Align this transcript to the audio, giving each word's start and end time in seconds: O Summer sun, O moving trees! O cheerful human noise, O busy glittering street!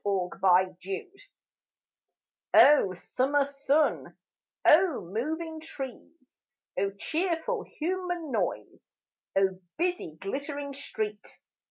O 0.03 0.31
Summer 2.95 3.43
sun, 3.43 4.17
O 4.65 5.01
moving 5.05 5.59
trees! 5.59 6.41
O 6.79 6.89
cheerful 6.97 7.61
human 7.61 8.31
noise, 8.31 8.95
O 9.37 9.59
busy 9.77 10.17
glittering 10.19 10.73
street! 10.73 11.39